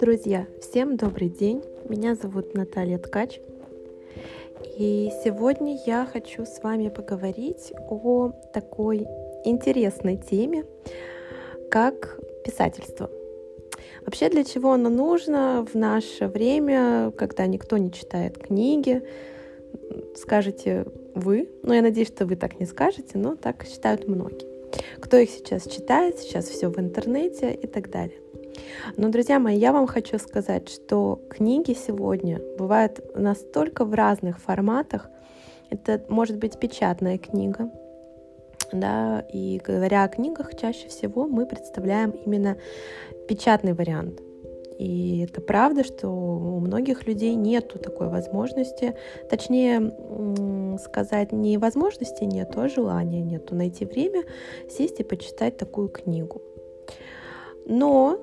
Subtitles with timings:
[0.00, 1.62] Друзья, всем добрый день.
[1.88, 3.40] Меня зовут Наталья Ткач.
[4.76, 9.06] И сегодня я хочу с вами поговорить о такой
[9.44, 10.64] интересной теме,
[11.70, 13.08] как писательство.
[14.04, 19.02] Вообще, для чего оно нужно в наше время, когда никто не читает книги,
[20.16, 24.46] скажете вы, но я надеюсь, что вы так не скажете, но так считают многие.
[25.00, 28.18] Кто их сейчас читает, сейчас все в интернете и так далее.
[28.96, 35.08] Но, друзья мои, я вам хочу сказать, что книги сегодня бывают настолько в разных форматах.
[35.70, 37.70] Это может быть печатная книга,
[38.72, 42.56] да, и говоря о книгах, чаще всего мы представляем именно
[43.28, 44.20] печатный вариант.
[44.82, 48.96] И это правда, что у многих людей нету такой возможности,
[49.30, 49.92] точнее
[50.78, 54.24] сказать, не возможности нету, а желания нету найти время
[54.68, 56.42] сесть и почитать такую книгу.
[57.66, 58.18] Но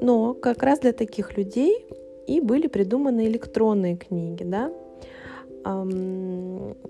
[0.00, 1.84] но как раз для таких людей
[2.28, 4.70] и были придуманы электронные книги, да,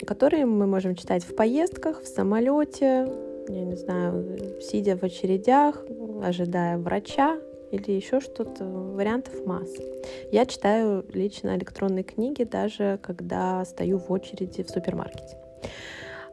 [0.07, 3.09] которые мы можем читать в поездках, в самолете,
[3.49, 5.85] я не знаю, сидя в очередях,
[6.23, 7.39] ожидая врача
[7.75, 9.83] или еще что-то, вариантов масса.
[10.31, 15.37] Я читаю лично электронные книги, даже когда стою в очереди в супермаркете.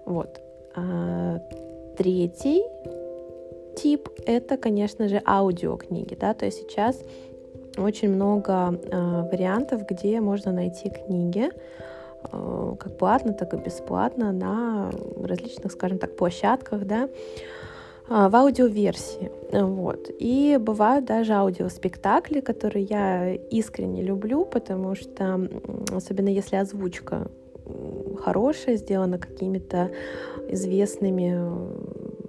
[0.06, 0.40] Вот.
[0.76, 1.40] А,
[1.98, 2.64] третий
[3.76, 7.00] тип— это, конечно же, аудиокниги, да, то есть сейчас
[7.78, 11.50] очень много э, вариантов, где можно найти книги,
[12.32, 14.92] э, как платно, так и бесплатно на
[15.24, 17.10] различных, скажем так, площадках, да, э,
[18.12, 19.32] в аудиоверсии.
[19.54, 20.10] Вот.
[20.20, 25.50] И бывают даже аудиоспектакли, которые я искренне люблю, потому что,
[25.94, 27.28] особенно если озвучка
[28.22, 29.92] хорошая, сделана какими-то
[30.50, 31.40] известными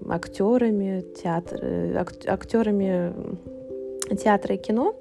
[0.08, 3.12] актерами, театр, э, актерами
[4.16, 4.94] театра и кино,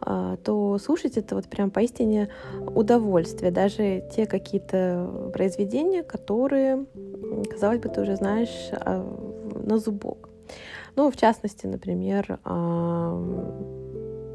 [0.00, 2.28] а, то слушать это вот прям поистине
[2.74, 3.50] удовольствие.
[3.50, 6.84] Даже те какие-то произведения, которые,
[7.50, 9.33] казалось бы, ты уже знаешь а,
[9.64, 10.28] на зубок.
[10.96, 12.38] Ну, в частности, например,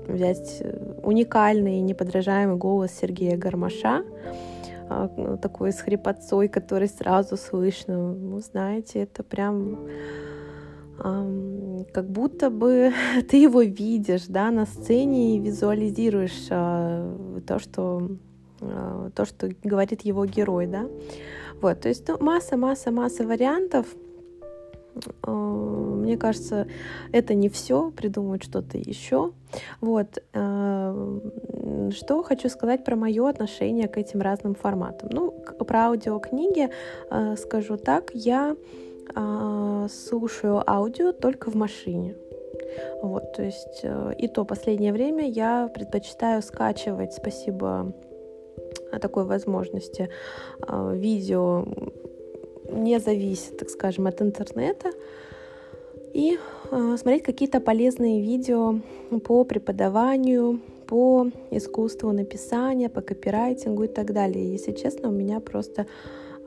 [0.07, 0.63] взять
[1.03, 4.03] уникальный и неподражаемый голос Сергея Гармаша,
[4.89, 8.13] а, такой с хрипотцой, который сразу слышно.
[8.13, 9.87] Ну, знаете, это прям
[11.93, 12.91] как будто бы
[13.29, 18.09] ты его видишь, да, на сцене и визуализируешь а, то, что
[18.61, 20.87] а, то, что говорит его герой, да.
[21.61, 23.87] Вот, то есть ну, масса, масса, масса вариантов.
[25.25, 26.67] Мне кажется,
[27.11, 29.31] это не все, придумать что-то еще.
[29.81, 30.21] Вот.
[31.91, 35.09] Что хочу сказать про мое отношение к этим разным форматам.
[35.11, 36.69] Ну, про аудиокниги
[37.09, 38.55] э, скажу так, я
[39.15, 42.15] э, слушаю аудио только в машине.
[43.01, 47.93] Вот, то есть э, и то последнее время я предпочитаю скачивать, спасибо
[49.01, 50.09] такой возможности,
[50.67, 51.65] э, видео
[52.71, 54.91] не зависит, так скажем, от интернета
[56.13, 56.37] и
[56.71, 58.79] э, смотреть какие-то полезные видео
[59.23, 64.51] по преподаванию, по искусству написания, по копирайтингу и так далее.
[64.51, 65.85] Если честно, у меня просто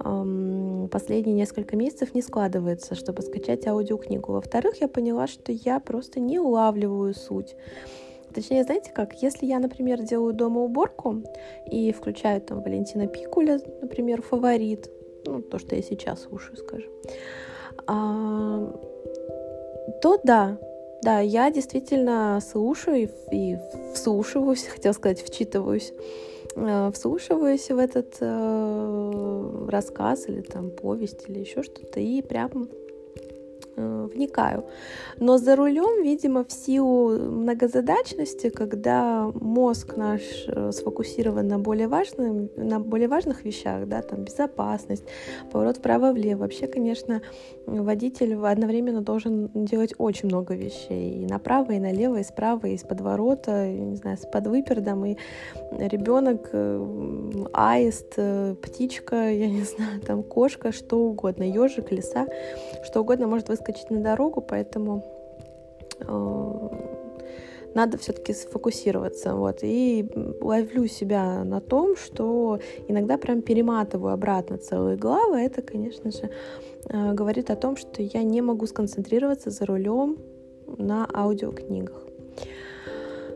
[0.05, 4.33] эм, последние несколько месяцев не складывается, чтобы скачать аудиокнигу.
[4.33, 7.55] Во-вторых, я поняла, что я просто не улавливаю суть.
[8.35, 11.23] Точнее, знаете как, если я, например, делаю дома уборку
[11.71, 14.91] и включаю там Валентина Пикуля, например, фаворит,
[15.27, 16.91] ну, то, что я сейчас слушаю, скажем,
[17.87, 18.73] а,
[20.01, 20.59] то да,
[21.03, 23.59] да, я действительно слушаю и,
[23.95, 25.93] вслушиваюсь, хотел сказать, вчитываюсь,
[26.55, 32.69] э, вслушиваюсь в этот э, рассказ или там повесть или еще что-то и прям
[33.77, 34.65] вникаю.
[35.19, 42.51] Но за рулем, видимо, в силу многозадачности, когда мозг наш э, сфокусирован на более, важным,
[42.57, 45.05] на более важных вещах, да, там безопасность,
[45.51, 47.23] поворот вправо-влево, вообще, конечно,
[47.67, 51.23] водитель одновременно должен делать очень много вещей.
[51.23, 55.17] И направо, и налево, и справа, и из подворота, и, не знаю, с подвыпердом, и
[55.79, 58.17] ребенок, э, аист,
[58.63, 62.27] птичка, я не знаю, там кошка, что угодно, ежик, лиса,
[62.85, 65.03] что угодно может выскочить выскочить на дорогу, поэтому
[66.01, 66.69] э,
[67.75, 69.35] надо все-таки сфокусироваться.
[69.35, 69.59] Вот.
[69.63, 70.09] И
[70.41, 75.41] ловлю себя на том, что иногда прям перематываю обратно целые главы.
[75.41, 76.31] Это, конечно же,
[76.89, 80.19] э, говорит о том, что я не могу сконцентрироваться за рулем
[80.79, 82.03] на аудиокнигах.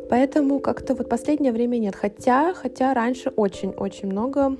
[0.08, 1.96] Поэтому как-то вот последнее время нет.
[1.96, 4.56] Хотя, хотя раньше очень-очень много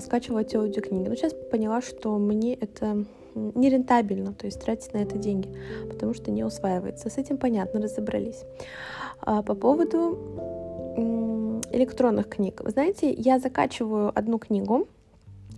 [0.00, 1.08] скачивала эти аудиокниги.
[1.08, 3.04] Но сейчас поняла, что мне это
[3.34, 5.48] нерентабельно, то есть тратить на это деньги,
[5.88, 7.10] потому что не усваивается.
[7.10, 8.44] С этим понятно, разобрались.
[9.20, 10.18] А по поводу
[11.72, 12.60] электронных книг.
[12.64, 14.88] Вы знаете, я закачиваю одну книгу,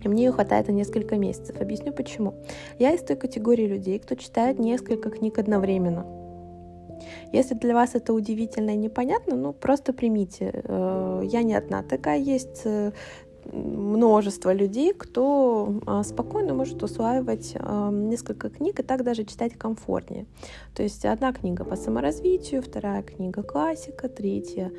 [0.03, 1.59] и мне ее хватает на несколько месяцев.
[1.59, 2.35] Объясню почему.
[2.79, 6.05] Я из той категории людей, кто читает несколько книг одновременно.
[7.31, 10.51] Если для вас это удивительно и непонятно, ну просто примите.
[10.53, 12.91] Э, я не одна такая, есть э,
[13.51, 20.25] множество людей, кто а, спокойно может усваивать а, несколько книг и так даже читать комфортнее.
[20.73, 24.71] То есть одна книга по саморазвитию, вторая книга классика, третья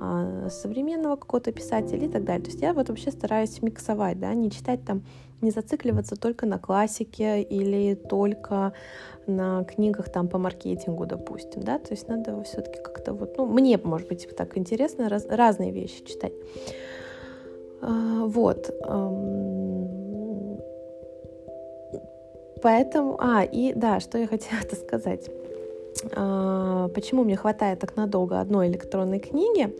[0.00, 2.44] а, современного какого-то писателя и так далее.
[2.44, 5.02] То есть я вот вообще стараюсь миксовать, да, не читать там,
[5.40, 8.72] не зацикливаться только на классике или только
[9.26, 13.78] на книгах там по маркетингу, допустим, да, то есть надо все-таки как-то вот, ну, мне,
[13.78, 16.32] может быть, так интересно раз, разные вещи читать.
[17.80, 18.70] А, вот.
[22.62, 25.30] Поэтому, а, и да, что я хотела сказать.
[26.14, 29.74] А, почему мне хватает так надолго одной электронной книги?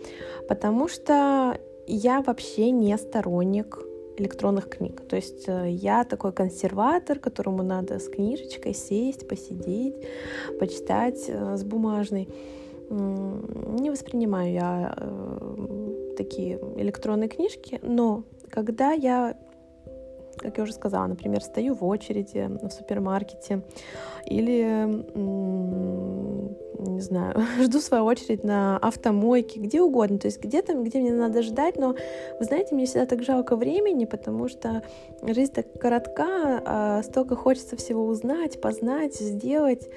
[0.48, 3.78] Потому что я вообще не сторонник
[4.18, 5.00] электронных книг.
[5.08, 9.94] То есть э, я такой консерватор, которому надо с книжечкой сесть, посидеть,
[10.58, 12.28] почитать э, с бумажной.
[12.90, 19.36] Не воспринимаю я э, такие электронные книжки, но когда я
[20.38, 23.62] как я уже сказала, например, стою в очереди в супермаркете
[24.24, 24.86] или,
[26.78, 31.12] не знаю, жду свою очередь на автомойке, где угодно, то есть где там, где мне
[31.12, 31.94] надо ждать, но,
[32.38, 34.82] вы знаете, мне всегда так жалко времени, потому что
[35.22, 39.88] жизнь так коротка, а столько хочется всего узнать, познать, сделать,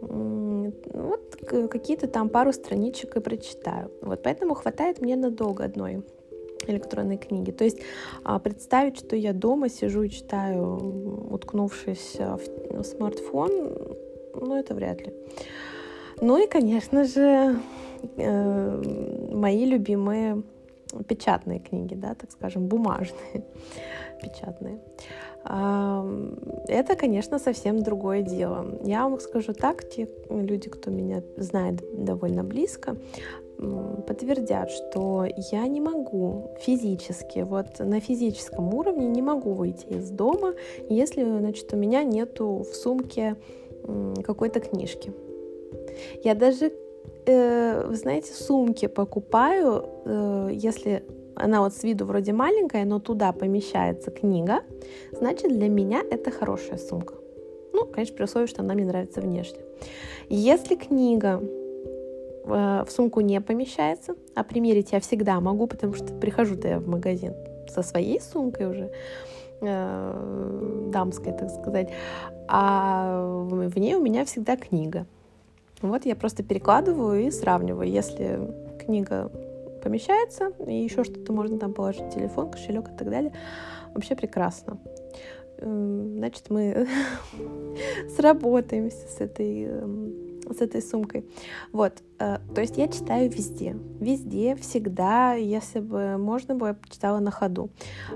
[0.00, 1.36] вот
[1.70, 3.90] какие-то там пару страничек и прочитаю.
[4.02, 6.02] Вот поэтому хватает мне надолго одной
[6.66, 7.50] электронной книги.
[7.50, 7.78] То есть
[8.22, 13.50] а, представить, что я дома сижу и читаю, уткнувшись в смартфон,
[14.34, 15.12] ну это вряд ли.
[16.20, 17.56] Ну и, конечно же,
[18.16, 18.82] э,
[19.32, 20.42] мои любимые
[21.08, 23.44] печатные книги, да, так скажем, бумажные
[24.22, 24.80] печатные.
[25.44, 28.78] Это, конечно, совсем другое дело.
[28.82, 32.96] Я вам скажу так, те люди, кто меня знает довольно близко,
[34.06, 40.54] подтвердят, что я не могу физически, вот на физическом уровне не могу выйти из дома,
[40.88, 43.36] если, значит, у меня нету в сумке
[44.24, 45.12] какой-то книжки.
[46.22, 46.72] Я даже,
[47.26, 51.04] э, вы знаете, сумки покупаю, э, если
[51.36, 54.62] она вот с виду вроде маленькая, но туда помещается книга,
[55.12, 57.14] значит для меня это хорошая сумка.
[57.72, 59.58] Ну, конечно, при условии, что она мне нравится внешне.
[60.28, 66.68] Если книга э, в сумку не помещается, а примерить я всегда могу, потому что прихожу-то
[66.68, 67.34] я в магазин
[67.68, 68.92] со своей сумкой уже,
[69.60, 71.90] э, дамской, так сказать,
[72.46, 75.06] а в ней у меня всегда книга.
[75.84, 77.90] Вот я просто перекладываю и сравниваю.
[77.90, 78.40] Если
[78.78, 79.30] книга
[79.82, 83.32] помещается, и еще что-то можно там положить, телефон, кошелек и так далее.
[83.92, 84.78] Вообще прекрасно.
[85.58, 86.88] Значит, мы
[88.16, 91.24] сработаемся с этой эм, с этой сумкой.
[91.72, 96.80] Вот, э, то есть я читаю везде, везде, всегда, если бы можно было, я бы
[96.88, 97.70] читала на ходу.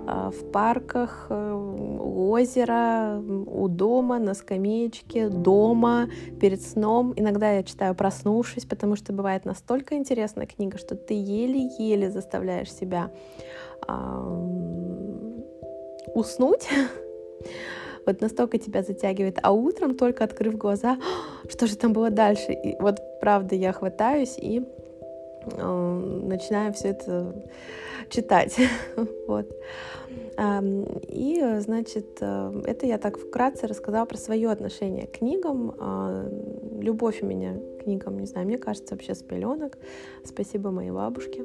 [0.07, 6.09] Э, в парках, э, у озера, у дома, на скамеечке, дома,
[6.41, 7.13] перед сном.
[7.17, 13.11] Иногда я читаю проснувшись, потому что бывает настолько интересная книга, что ты еле-еле заставляешь себя
[16.15, 16.69] уснуть,
[18.09, 20.99] вот настолько тебя затягивает, а утром только открыв глаза,
[21.49, 24.63] что же там было дальше, и вот правда я хватаюсь и
[25.53, 27.35] э, начинаю все это
[28.11, 28.57] читать,
[29.27, 29.51] вот.
[31.09, 35.75] И, значит, э, это я так вкратце рассказала про свое отношение к книгам.
[35.81, 36.29] А,
[36.81, 39.77] любовь у меня к книгам, не знаю, мне кажется, вообще с пеленок.
[40.25, 41.45] Спасибо моей бабушке.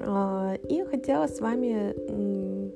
[0.00, 1.94] А, и хотела с вами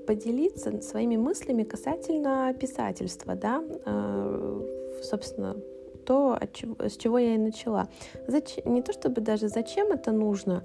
[0.06, 4.62] поделиться своими мыслями касательно писательства, да, а,
[5.02, 5.56] собственно,
[6.04, 6.38] то,
[6.78, 7.88] с чего я и начала.
[8.26, 10.64] Зачем, не то чтобы даже зачем это нужно,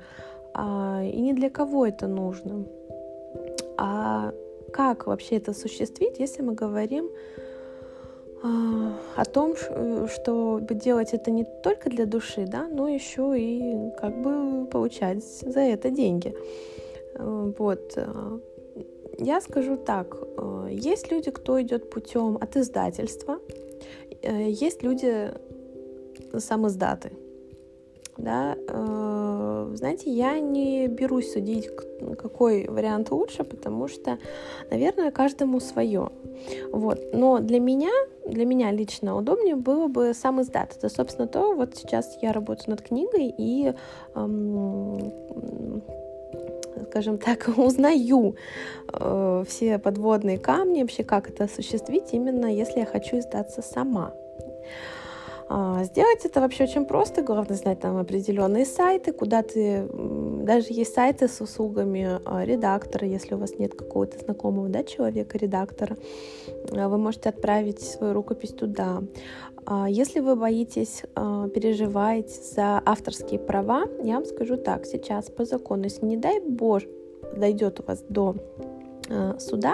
[0.53, 2.65] а, и не для кого это нужно,
[3.77, 4.33] а
[4.73, 7.09] как вообще это осуществить, если мы говорим
[8.43, 14.21] а, о том, чтобы делать это не только для души, да, но еще и как
[14.21, 16.35] бы получать за это деньги.
[17.19, 17.97] Вот.
[19.17, 23.39] Э, я скажу так, э, есть люди, кто идет путем от издательства,
[24.23, 25.31] есть люди
[26.37, 27.11] сам издаты.
[28.17, 28.55] Да,
[29.75, 31.69] знаете, я не берусь судить,
[32.17, 34.17] какой вариант лучше, потому что,
[34.71, 36.09] наверное, каждому свое.
[36.71, 37.13] Вот.
[37.13, 37.91] Но для меня
[38.27, 40.75] для меня лично удобнее было бы сам издат.
[40.75, 43.73] Это, собственно, то, вот сейчас я работаю над книгой и
[44.15, 45.81] эм,
[46.89, 48.35] скажем так, узнаю
[48.91, 54.13] э, все подводные камни, вообще как это осуществить, именно если я хочу издаться сама.
[55.49, 60.93] А, сделать это вообще очень просто, главное знать там определенные сайты, куда ты, даже есть
[60.93, 65.95] сайты с услугами а, редактора, если у вас нет какого-то знакомого да, человека, редактора,
[66.71, 69.01] а, вы можете отправить свою рукопись туда.
[69.89, 76.05] Если вы боитесь, переживаете за авторские права, я вам скажу так, сейчас по закону, если
[76.05, 76.87] не дай боже
[77.35, 78.35] дойдет у вас до
[79.39, 79.73] суда,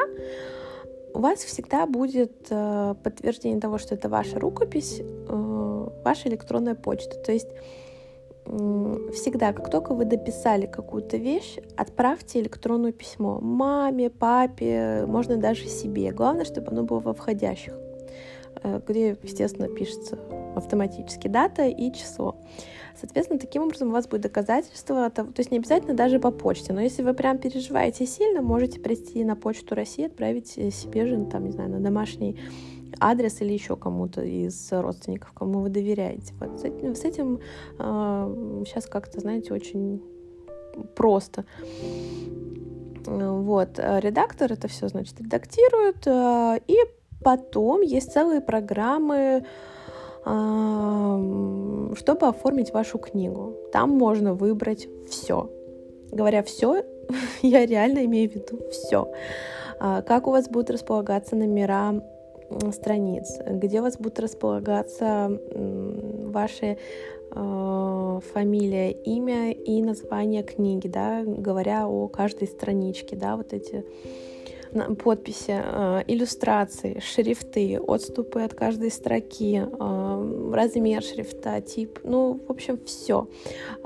[1.14, 7.18] у вас всегда будет подтверждение того, что это ваша рукопись, ваша электронная почта.
[7.20, 7.50] То есть
[9.14, 16.12] всегда, как только вы дописали какую-то вещь, отправьте электронное письмо маме, папе, можно даже себе.
[16.12, 17.74] Главное, чтобы оно было во входящих,
[18.88, 20.18] где, естественно, пишется
[20.56, 22.36] автоматически дата и число.
[23.00, 26.82] Соответственно, таким образом у вас будет доказательство, то есть не обязательно даже по почте, но
[26.82, 31.52] если вы прям переживаете сильно, можете прийти на почту России, отправить себе же, там, не
[31.52, 32.40] знаю, на домашний
[33.00, 36.34] адрес или еще кому-то из родственников, кому вы доверяете.
[36.40, 37.40] Вот с этим, с этим
[37.80, 40.02] э, сейчас как-то, знаете, очень
[40.96, 41.46] просто.
[43.06, 46.78] Вот, редактор это все, значит, редактирует, э, и
[47.24, 49.46] потом есть целые программы,
[50.24, 53.56] чтобы оформить вашу книгу.
[53.74, 55.50] Там можно выбрать все.
[56.12, 56.84] Говоря все,
[57.42, 59.12] я реально имею в виду все.
[59.80, 62.02] А, как у вас будут располагаться номера
[62.72, 66.78] страниц, где у вас будут располагаться ваши
[67.32, 73.86] а, фамилия, имя и название книги, да, говоря о каждой страничке, да, вот эти
[74.98, 82.80] подписи, э, иллюстрации, шрифты, отступы от каждой строки, э, размер шрифта, тип, ну, в общем,
[82.86, 83.28] все.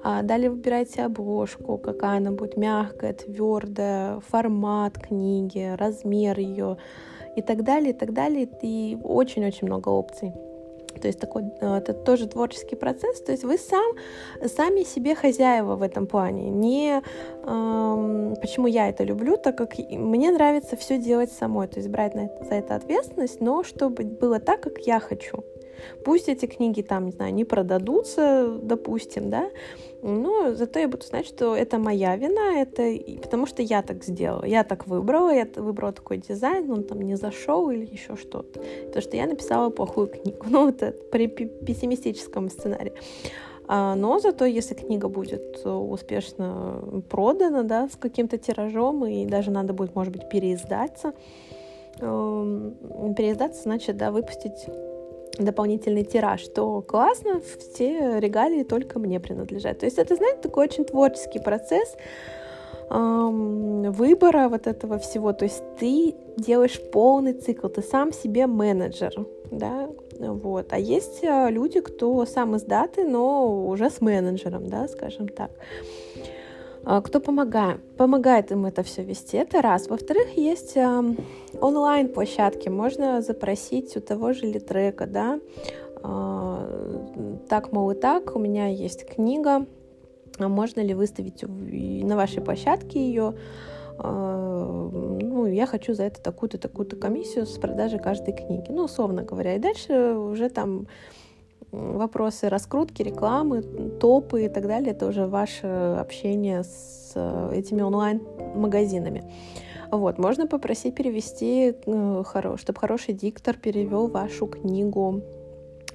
[0.04, 6.78] А далее выбирайте обложку, какая она будет мягкая, твердая, формат книги, размер ее
[7.36, 8.50] и так далее, и так далее.
[8.62, 10.34] И очень-очень много опций.
[10.98, 13.22] То есть такой, э, это тоже творческий процесс.
[13.22, 13.86] То есть вы сам,
[14.46, 16.50] сами себе хозяева в этом плане.
[16.50, 17.02] Не
[17.44, 21.68] эм, почему я это люблю, так как мне нравится все делать самой.
[21.68, 25.44] То есть брать на это, за это ответственность, но чтобы было так, как я хочу.
[26.04, 29.50] Пусть эти книги там, не знаю, не продадутся, допустим, да,
[30.02, 34.46] но зато я буду знать, что это моя вина, это потому что я так сделала,
[34.46, 39.02] я так выбрала, я выбрала такой дизайн, он там не зашел или еще что-то, потому
[39.02, 42.94] что я написала плохую книгу, ну это при пессимистическом сценарии.
[43.70, 49.74] А, но зато, если книга будет успешно продана, да, с каким-то тиражом, и даже надо
[49.74, 51.14] будет, может быть, переиздаться,
[52.00, 54.68] эм, переиздаться, значит, да, выпустить
[55.38, 59.80] дополнительный тираж, то классно, все регалии только мне принадлежат.
[59.80, 61.96] То есть это, знаете, такой очень творческий процесс
[62.90, 65.34] эм, выбора вот этого всего.
[65.34, 69.14] То есть ты делаешь полный цикл, ты сам себе менеджер,
[69.52, 69.90] да,
[70.20, 70.74] вот.
[70.74, 75.52] А есть э, люди, кто сам из даты, но уже с менеджером, да, скажем так.
[76.84, 79.38] А, кто помогает, помогает им это все вести.
[79.38, 79.88] Это раз.
[79.88, 80.78] Во-вторых, есть
[81.60, 82.70] онлайн-площадки.
[82.70, 85.40] Можно запросить у того же Литрека, да,
[86.04, 89.66] а, так, мол, и так, у меня есть книга,
[90.40, 93.34] а можно ли выставить на вашей площадке ее?
[94.00, 98.68] Ну, я хочу за это такую-то, такую-то комиссию с продажи каждой книги.
[98.70, 99.56] Ну, условно говоря.
[99.56, 100.88] И дальше уже там
[101.72, 103.62] вопросы раскрутки, рекламы,
[104.00, 105.68] топы и так далее, это уже ваше
[106.00, 109.24] общение с э, этими онлайн-магазинами.
[109.92, 112.24] Вот, можно попросить перевести, э,
[112.58, 115.22] чтобы хороший диктор перевел вашу книгу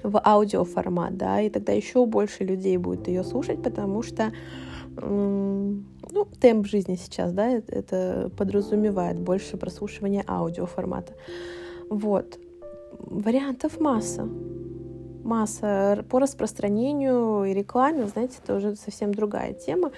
[0.03, 4.31] в аудиоформат, да, и тогда еще больше людей будет ее слушать, потому что
[4.95, 11.13] ну, темп жизни сейчас, да, это подразумевает больше прослушивания аудиоформата.
[11.89, 12.37] Вот.
[12.99, 14.27] Вариантов масса
[15.23, 19.91] масса по распространению и рекламе, знаете, это уже совсем другая тема.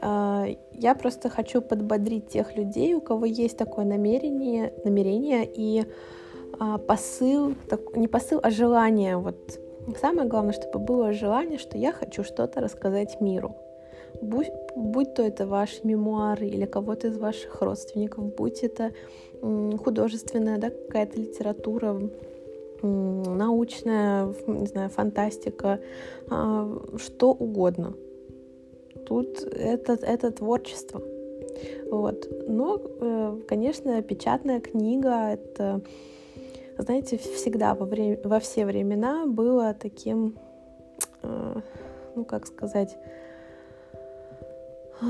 [0.00, 5.84] А, я просто хочу подбодрить тех людей, у кого есть такое намерение, намерение и
[6.58, 7.54] а, посыл,
[7.94, 9.16] не посыл, а желание.
[9.16, 9.58] Вот
[10.00, 13.56] самое главное, чтобы было желание, что я хочу что-то рассказать миру.
[14.20, 18.92] Будь, будь то это ваши мемуары или кого-то из ваших родственников, будь это
[19.40, 22.00] художественная да, какая-то литература,
[22.82, 25.80] научная, не знаю, фантастика,
[26.30, 27.94] а, что угодно.
[29.06, 31.02] Тут это, это творчество.
[31.90, 32.28] Вот.
[32.48, 35.82] Но, э, конечно, печатная книга— это
[36.78, 40.36] знаете, всегда во, время, во все времена было таким,
[41.22, 41.60] э,
[42.14, 42.96] ну как сказать,
[45.00, 45.04] э,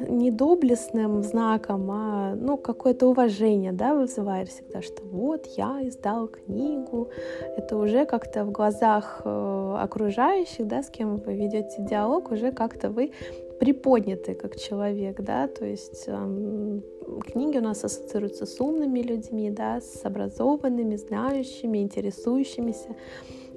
[0.00, 7.08] не доблестным знаком, а ну, какое-то уважение да, вызывает всегда, что вот я издал книгу.
[7.56, 12.90] Это уже как-то в глазах э, окружающих, да, с кем вы ведете диалог, уже как-то
[12.90, 13.12] вы
[13.58, 16.80] приподняты как человек, да, то есть э,
[17.26, 22.94] книги у нас ассоциируются с умными людьми, да, с образованными, знающими, интересующимися.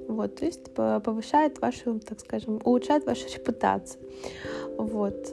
[0.08, 4.02] Вот, то есть повышает вашу, так скажем, улучшает вашу репутацию.
[4.76, 5.32] Вот.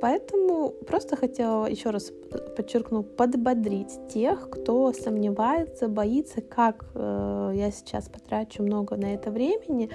[0.00, 2.12] Поэтому просто хотела еще раз
[2.56, 9.90] подчеркну, подбодрить тех, кто сомневается, боится, как э, я сейчас потрачу много на это времени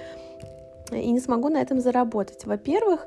[0.90, 2.44] и не смогу на этом заработать.
[2.46, 3.06] Во-первых,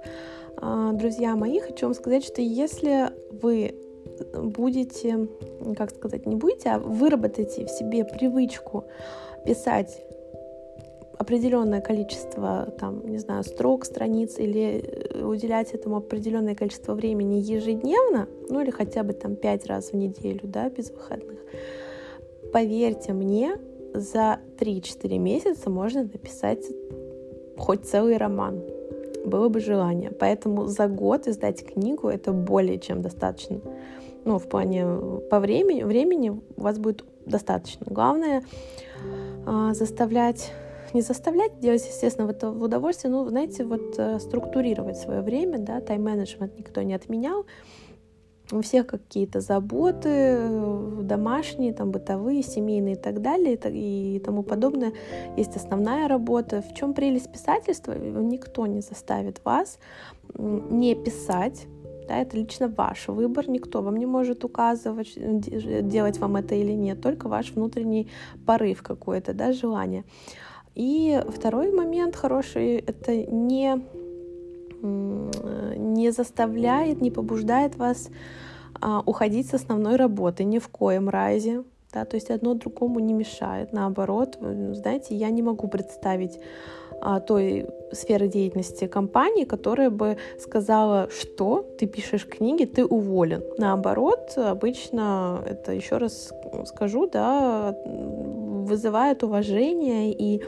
[0.61, 3.75] э, друзья мои, хочу вам сказать, что если вы
[4.33, 5.27] будете,
[5.77, 8.85] как сказать, не будете, а выработаете в себе привычку
[9.45, 10.05] писать
[11.17, 18.27] определенное количество, там, не знаю, строк, страниц или э, уделять этому определенное количество времени ежедневно,
[18.49, 21.39] ну или хотя бы там пять раз в неделю, да, без выходных,
[22.51, 23.57] поверьте мне,
[23.93, 26.65] за 3-4 месяца можно написать
[27.57, 28.61] хоть целый роман.
[29.25, 30.11] Было бы желание.
[30.11, 33.59] Поэтому за год издать книгу это более чем достаточно.
[34.23, 34.85] Ну, в плане
[35.29, 37.85] по времени, времени у вас будет достаточно.
[37.89, 38.43] Главное
[39.45, 40.51] а, заставлять
[40.95, 45.59] не заставлять делать, естественно, в это в удовольствие, ну, знаете, вот э, структурировать свое время,
[45.59, 47.45] да, тайм-менеджмент никто не отменял,
[48.51, 54.93] у всех какие-то заботы э, домашние, там, бытовые, семейные и так далее и тому подобное.
[55.35, 56.61] Есть основная работа.
[56.61, 57.93] В чем прелесть писательства?
[57.93, 59.79] Никто не заставит вас
[60.37, 61.67] не писать,
[62.07, 67.01] да, это лично ваш выбор, никто вам не может указывать, делать вам это или нет,
[67.01, 68.09] только ваш внутренний
[68.45, 70.03] порыв какой-то, да, желание.
[70.75, 73.81] И второй момент хороший— это не,
[74.81, 78.09] не заставляет, не побуждает вас
[78.81, 81.63] а, уходить с основной работы ни в коем разе.
[81.93, 83.71] Да, то есть одно другому не мешает.
[83.71, 86.41] Наоборот, знаете, я не могу представить
[87.01, 93.43] а, той сферы деятельности компании, которая бы сказала, что ты пишешь книги, ты уволен.
[93.57, 96.33] Наоборот, обычно это еще раз
[96.65, 97.73] скажу, да,
[98.65, 100.43] вызывает уважение и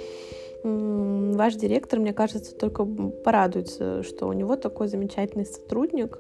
[0.64, 6.20] ваш директор, мне кажется, только порадуется, что у него такой замечательный сотрудник.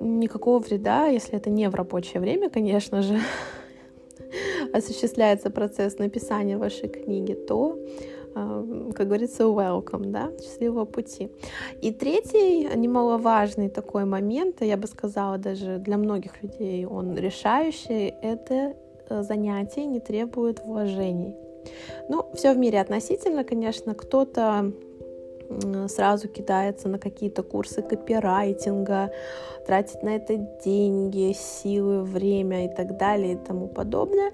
[0.00, 3.20] Никакого вреда, если это не в рабочее время, конечно же,
[4.72, 7.78] осуществляется процесс написания вашей книги, то
[8.34, 11.30] как говорится, welcome, да, счастливого пути.
[11.80, 18.74] И третий, немаловажный такой момент, я бы сказала, даже для многих людей он решающий, это
[19.08, 21.36] э, занятие не требует вложений.
[22.08, 24.72] Ну, все в мире относительно, конечно, кто-то
[25.88, 29.12] сразу кидается на какие-то курсы копирайтинга,
[29.66, 34.32] тратит на это деньги, силы, время и так далее и тому подобное.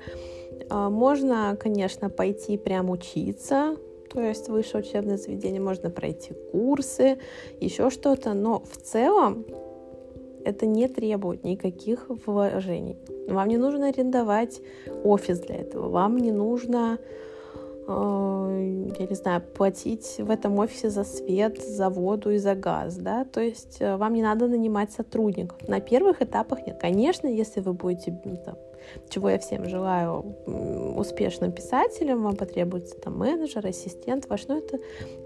[0.68, 3.76] А, можно, конечно, пойти прям учиться,
[4.12, 7.18] то есть высшее учебное заведение, можно пройти курсы,
[7.60, 9.44] еще что-то, но в целом
[10.44, 12.96] это не требует никаких вложений.
[13.28, 14.60] Вам не нужно арендовать
[15.04, 16.98] офис для этого, вам не нужно
[17.86, 22.96] э, я не знаю, платить в этом офисе за свет, за воду и за газ,
[22.96, 25.68] да, то есть э, вам не надо нанимать сотрудников.
[25.68, 26.78] На первых этапах нет.
[26.80, 28.12] Конечно, если вы будете
[28.44, 28.56] там,
[29.08, 30.36] чего я всем желаю
[30.96, 34.78] успешным писателям, вам потребуется там менеджер, ассистент ваш, но это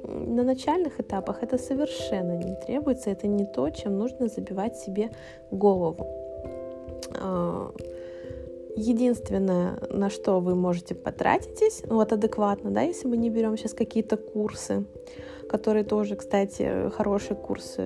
[0.03, 5.11] на начальных этапах это совершенно не требуется, это не то, чем нужно забивать себе
[5.51, 6.07] голову.
[7.21, 7.73] А,
[8.77, 13.73] единственное, на что вы можете потратитесь, ну, вот адекватно, да, если мы не берем сейчас
[13.73, 14.85] какие-то курсы,
[15.49, 17.83] которые тоже, кстати, хорошие курсы,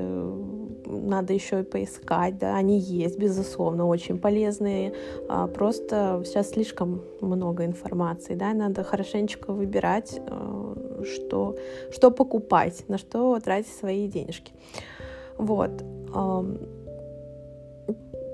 [0.88, 4.94] надо еще и поискать, да, они есть, безусловно, очень полезные,
[5.28, 11.56] а, просто сейчас слишком много информации, да, надо хорошенечко выбирать, э, что,
[11.92, 14.52] что покупать, на что тратить свои денежки.
[15.36, 15.70] Вот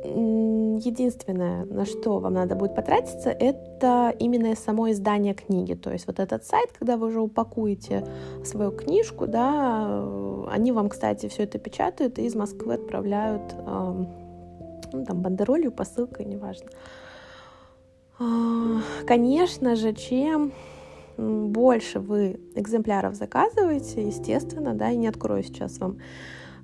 [0.05, 5.75] единственное, на что вам надо будет потратиться, это именно само издание книги.
[5.75, 8.07] То есть вот этот сайт, когда вы уже упакуете
[8.45, 10.05] свою книжку, да,
[10.51, 13.55] они вам, кстати, все это печатают и из Москвы отправляют
[14.93, 16.69] ну, там, бандеролью, посылкой, неважно.
[18.19, 20.53] А, конечно же, чем
[21.17, 25.99] больше вы экземпляров заказываете, естественно, да, и не открою сейчас вам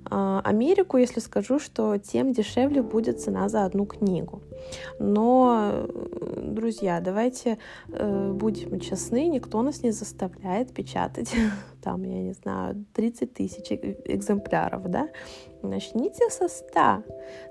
[0.09, 4.41] Америку, если скажу, что тем дешевле будет цена за одну книгу.
[4.99, 5.87] Но,
[6.37, 7.57] друзья, давайте
[7.89, 11.33] э, будем честны, никто нас не заставляет печатать
[11.81, 15.09] там, я не знаю, 30 тысяч экземпляров, да,
[15.63, 17.03] начните со 100,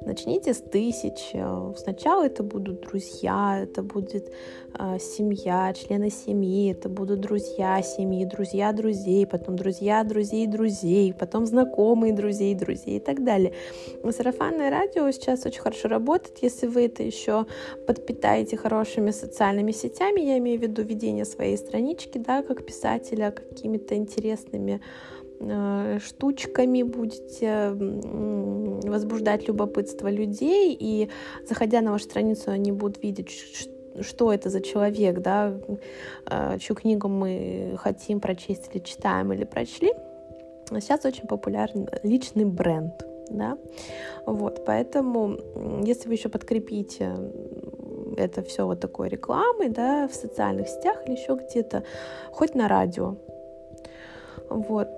[0.02, 1.32] начните с тысяч.
[1.76, 4.32] Сначала это будут друзья, это будет
[4.78, 11.46] э, семья, члены семьи, это будут друзья семьи, друзья друзей, потом друзья друзей друзей, потом
[11.46, 13.52] знакомые друзей друзей и так далее.
[14.10, 17.46] Сарафанное радио сейчас очень хорошо работает, если вы это еще
[17.86, 23.94] подпитаете хорошими социальными сетями, я имею в виду ведение своей странички, да, как писателя, какими-то
[23.94, 24.19] интересными
[25.42, 31.08] Э, штучками будете возбуждать любопытство людей, и
[31.48, 33.30] заходя на вашу страницу, они будут видеть,
[34.00, 35.54] что это за человек, да,
[36.30, 39.94] э, чью книгу мы хотим прочесть или читаем, или прочли.
[40.68, 43.56] Сейчас очень популярен личный бренд, да,
[44.26, 45.38] вот, поэтому,
[45.84, 47.16] если вы еще подкрепите
[48.16, 51.82] это все вот такой рекламой, да, в социальных сетях или еще где-то,
[52.30, 53.16] хоть на радио,
[54.50, 54.88] вот.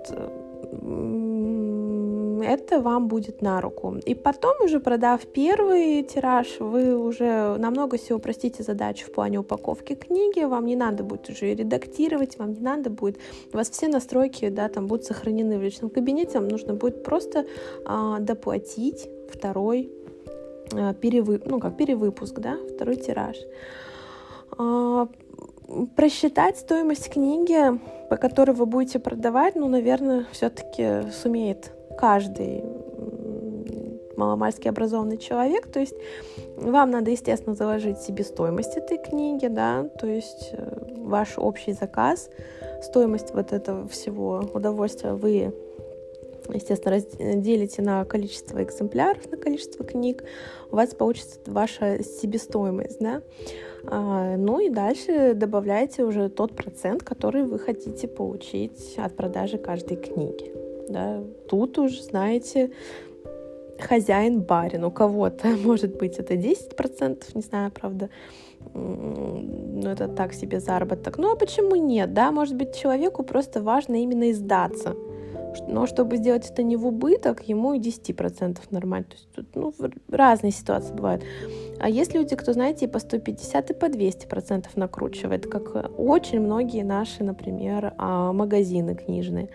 [2.45, 3.95] Это вам будет на руку.
[4.05, 9.95] И потом уже продав первый тираж, вы уже намного всего упростите задачу в плане упаковки
[9.95, 10.43] книги.
[10.43, 13.17] Вам не надо будет уже редактировать, вам не надо будет...
[13.53, 16.39] У вас все настройки, да, там будут сохранены в личном кабинете.
[16.39, 17.45] Вам нужно будет просто
[17.85, 19.89] а, доплатить второй
[20.73, 21.45] а, перевып...
[21.45, 23.37] ну, как перевыпуск, да, второй тираж.
[25.95, 32.63] Просчитать стоимость книги, по которой вы будете продавать, ну, наверное, все-таки сумеет каждый
[34.15, 35.95] маломальски образованный человек, то есть
[36.55, 42.29] вам надо, естественно, заложить себестоимость этой книги, да, то есть э, ваш общий заказ,
[42.81, 45.53] стоимость вот этого всего удовольствия вы
[46.51, 50.23] естественно, разделите на количество экземпляров, на количество книг,
[50.71, 53.21] у вас получится ваша себестоимость, да.
[53.85, 59.97] А, ну и дальше добавляйте уже тот процент, который вы хотите получить от продажи каждой
[59.97, 60.53] книги.
[60.89, 61.23] Да.
[61.47, 62.71] Тут уже, знаете,
[63.79, 64.83] хозяин барин.
[64.83, 68.09] У кого-то, может быть, это 10%, не знаю, правда,
[68.73, 71.17] ну, это так себе заработок.
[71.17, 72.31] Ну, а почему нет, да?
[72.31, 74.95] Может быть, человеку просто важно именно издаться.
[75.67, 79.05] Но чтобы сделать это не в убыток, ему и 10% нормально.
[79.05, 79.73] То есть тут ну,
[80.09, 81.23] разные ситуации бывают.
[81.79, 86.83] А есть люди, кто, знаете, и по 150, и по 200% накручивает, как очень многие
[86.83, 89.49] наши, например, а, магазины книжные.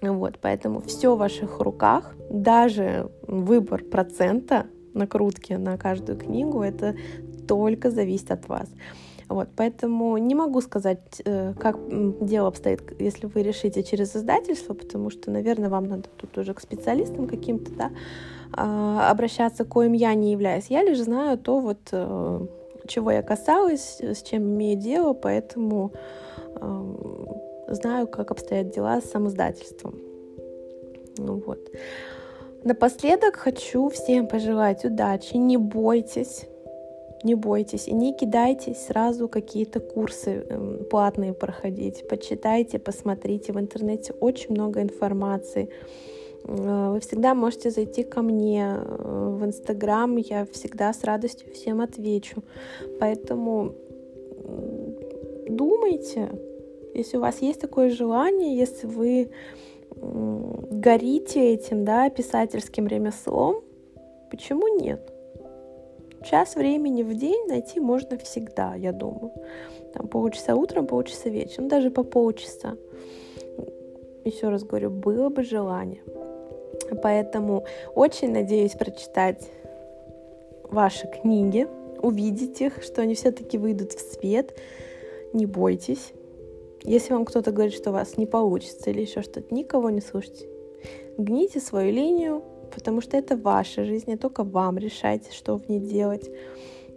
[0.00, 6.96] Вот, поэтому все в ваших руках, даже выбор процента накрутки на каждую книгу, это
[7.46, 8.68] только зависит от вас.
[9.32, 11.78] Вот, поэтому не могу сказать, э, как
[12.20, 16.60] дело обстоит, если вы решите через издательство, потому что, наверное, вам надо тут уже к
[16.60, 17.90] специалистам каким-то, да,
[18.52, 20.66] а, обращаться, коим я не являюсь.
[20.66, 22.46] Я лишь знаю то, вот, э,
[22.86, 25.92] чего я касалась, с чем имею дело, поэтому
[26.56, 26.94] э,
[27.68, 29.94] знаю, как обстоят дела с самоиздательством.
[31.18, 31.58] Ну вот.
[32.64, 36.46] Напоследок хочу всем пожелать удачи, не бойтесь,
[37.24, 42.06] не бойтесь и не кидайтесь сразу какие-то курсы эм, платные проходить.
[42.08, 45.68] Почитайте, посмотрите в интернете очень много информации.
[46.44, 51.80] Э, вы всегда можете зайти ко мне э, в Инстаграм, я всегда с радостью всем
[51.80, 52.42] отвечу.
[52.98, 53.74] Поэтому
[55.48, 56.30] думайте,
[56.94, 59.30] если у вас есть такое желание, если вы
[60.00, 63.62] горите этим, да, писательским ремеслом,
[64.30, 65.11] почему нет?
[66.24, 69.32] Час времени в день найти можно всегда, я думаю.
[69.92, 72.76] Там полчаса утром, полчаса вечером, даже по полчаса.
[74.24, 76.02] Еще раз говорю, было бы желание.
[77.02, 79.48] Поэтому очень надеюсь прочитать
[80.64, 81.66] ваши книги,
[82.00, 84.56] увидеть их, что они все-таки выйдут в свет.
[85.32, 86.12] Не бойтесь.
[86.84, 90.46] Если вам кто-то говорит, что у вас не получится или еще что-то, никого не слушайте.
[91.16, 92.42] Гните свою линию,
[92.74, 96.30] потому что это ваша жизнь, и только вам решайте, что в ней делать.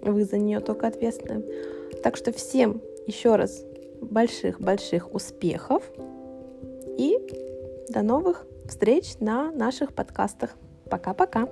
[0.01, 1.43] Вы за нее только ответственны.
[2.03, 3.63] Так что всем еще раз
[4.01, 5.83] больших-больших успехов
[6.97, 7.17] и
[7.89, 10.55] до новых встреч на наших подкастах.
[10.89, 11.47] Пока-пока.